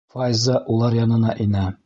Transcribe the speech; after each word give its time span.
Файза 0.13 0.55
улар 0.77 0.97
янына 1.01 1.37
инә. 1.47 1.69